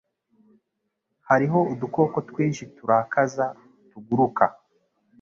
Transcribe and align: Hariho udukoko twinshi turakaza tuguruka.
Hariho 1.27 1.59
udukoko 1.73 2.17
twinshi 2.29 2.63
turakaza 2.75 3.45
tuguruka. 3.89 4.45